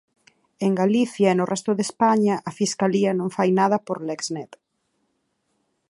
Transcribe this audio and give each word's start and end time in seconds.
En 0.65 0.71
Galicia 0.81 1.27
e 1.29 1.35
no 1.37 1.49
resto 1.53 1.71
de 1.77 1.83
España 1.89 2.35
a 2.49 2.51
Fiscalía 2.59 3.11
non 3.19 3.33
fai 3.35 3.49
nada 3.59 3.77
por 3.87 3.97
Lexnet. 4.07 4.51